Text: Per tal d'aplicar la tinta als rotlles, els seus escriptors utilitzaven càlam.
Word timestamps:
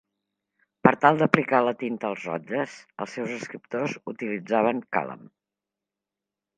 Per 0.87 0.93
tal 1.03 1.19
d'aplicar 1.19 1.59
la 1.65 1.75
tinta 1.83 2.09
als 2.09 2.25
rotlles, 2.29 2.79
els 3.05 3.15
seus 3.19 3.37
escriptors 3.37 3.97
utilitzaven 4.15 4.85
càlam. 4.99 5.27